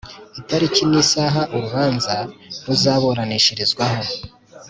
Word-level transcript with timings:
itariki 0.39 0.83
n’isaha 0.91 1.41
urubanza 1.55 2.15
ruzaburanishirizwaho 2.65 4.01